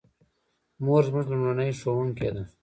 مور 0.83 1.01
زموږ 1.07 1.25
لومړنۍ 1.31 1.69
ښوونکې 1.79 2.29
ده 2.35 2.43